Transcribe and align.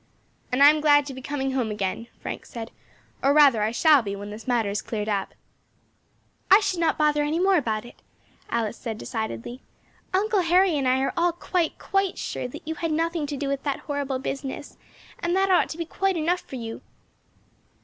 "And 0.51 0.63
I 0.63 0.71
am 0.71 0.81
glad 0.81 1.05
to 1.05 1.13
be 1.13 1.21
coming 1.21 1.51
home 1.51 1.69
again," 1.69 2.07
Frank 2.19 2.47
said, 2.47 2.71
"or 3.21 3.33
rather 3.35 3.61
I 3.61 3.69
shall 3.69 4.01
be 4.01 4.15
when 4.15 4.31
this 4.31 4.47
matter 4.47 4.71
is 4.71 4.81
quite 4.81 4.89
cleared 4.89 5.09
up." 5.09 5.35
"I 6.49 6.59
should 6.59 6.79
not 6.79 6.97
bother 6.97 7.21
any 7.21 7.39
more 7.39 7.55
about 7.57 7.85
it," 7.85 8.01
Alice 8.49 8.77
said 8.77 8.97
decidedly. 8.97 9.61
"Uncle 10.11 10.39
Harry 10.41 10.75
and 10.75 10.87
I 10.87 11.01
are 11.01 11.13
all 11.15 11.33
quite, 11.33 11.77
quite 11.77 12.17
sure 12.17 12.47
that 12.47 12.67
you 12.67 12.73
had 12.73 12.91
nothing 12.91 13.27
to 13.27 13.37
do 13.37 13.47
with 13.47 13.61
that 13.61 13.81
horrible 13.81 14.17
business, 14.17 14.75
and 15.19 15.35
that 15.35 15.51
ought 15.51 15.69
to 15.69 15.77
be 15.77 15.85
quite 15.85 16.17
enough 16.17 16.41
for 16.41 16.55
you." 16.55 16.81